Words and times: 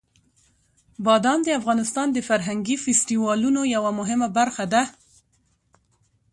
بادام 1.05 1.39
د 1.45 1.49
افغانستان 1.59 2.07
د 2.13 2.17
فرهنګي 2.27 2.75
فستیوالونو 2.83 3.61
یوه 3.75 3.91
مهمه 3.99 4.27
برخه 4.37 4.65
ده. 4.73 4.83